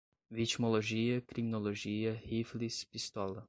[0.31, 3.39] vitimologia, criminologia, rifles, pistola